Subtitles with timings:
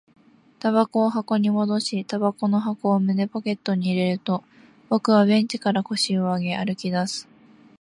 [0.59, 4.43] 煙草を箱に戻し、煙草の箱を胸ポケットに入れると、
[4.89, 7.27] 僕はベンチから腰を上げ、歩き出す